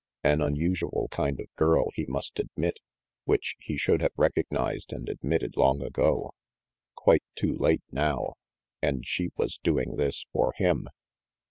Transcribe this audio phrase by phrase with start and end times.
[0.23, 2.79] An unusual kind of girl, he must admit,
[3.25, 6.31] which he should have recognized and admitted long ago.
[6.95, 8.33] Quite too late now.
[8.81, 10.87] And she was doing this for him!